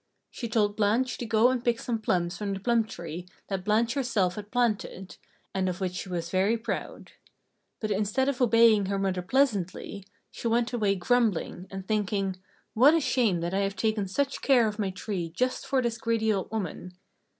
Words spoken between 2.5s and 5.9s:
the plum tree that Blanche herself had planted, and of